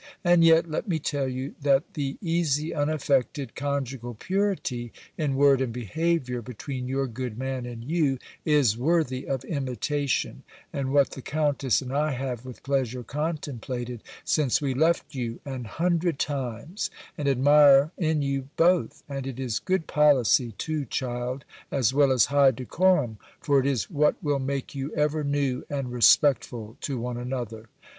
[0.23, 5.71] And yet, let me tell you, that the easy, unaffected, conjugal purity, in word and
[5.71, 10.41] behaviour, between your good man and you, is worthy of imitation,
[10.73, 15.65] and what the countess and I have with pleasure contemplated since we left you, an
[15.65, 21.93] hundred times, and admire in you both: and it is good policy too, child, as
[21.93, 26.75] well as high decorum; for it is what will make you ever new and respectful
[26.81, 27.69] to one another.